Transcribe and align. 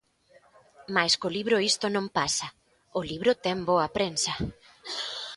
Mais 0.95 1.13
co 1.21 1.33
libro 1.37 1.63
isto 1.71 1.85
non 1.95 2.05
pasa: 2.17 2.47
o 2.99 3.01
libro 3.11 3.31
ten 3.43 3.57
boa 3.69 3.87
prensa. 3.97 4.33